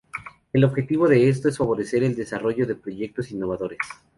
El 0.51 0.63
objetivo 0.63 1.07
de 1.07 1.29
esto 1.29 1.47
es 1.47 1.59
favorecer 1.59 2.03
el 2.03 2.15
desarrollo 2.15 2.65
de 2.65 2.73
proyectos 2.73 3.29
innovadores. 3.29 3.77